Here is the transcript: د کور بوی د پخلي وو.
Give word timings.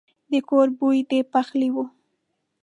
د 0.31 0.33
کور 0.49 0.67
بوی 0.77 0.99
د 1.09 1.11
پخلي 1.31 1.69
وو. 1.73 1.85